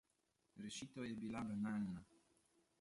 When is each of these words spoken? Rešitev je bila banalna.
Rešitev 0.63 1.05
je 1.09 1.13
bila 1.21 1.45
banalna. 1.53 2.05